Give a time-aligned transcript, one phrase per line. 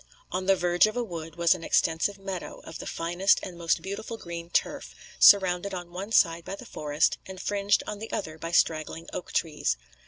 [0.31, 3.83] On the verge of a wood was an extensive meadow, of the finest and most
[3.83, 8.39] beautiful green turf, surrounded on one side by the forest, and fringed on the other
[8.39, 9.77] by straggling oak trees.